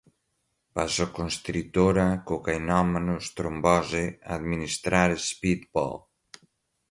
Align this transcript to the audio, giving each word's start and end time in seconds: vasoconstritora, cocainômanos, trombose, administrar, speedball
vasoconstritora, 0.77 2.05
cocainômanos, 2.29 3.25
trombose, 3.39 4.03
administrar, 4.37 5.09
speedball 5.29 5.95